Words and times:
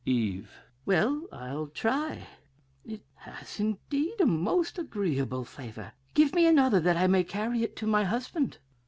"Eve. 0.03 0.49
Well, 0.83 1.27
I'll 1.31 1.67
try. 1.67 2.25
It 2.83 3.03
has, 3.17 3.59
indeed, 3.59 4.19
a 4.19 4.25
most 4.25 4.79
agreeable 4.79 5.43
flavor. 5.45 5.91
Give 6.15 6.33
me 6.33 6.47
another 6.47 6.79
that 6.79 6.97
I 6.97 7.05
may 7.05 7.23
carry 7.23 7.61
it 7.61 7.75
to 7.75 7.85
my 7.85 8.03
husband. 8.05 8.57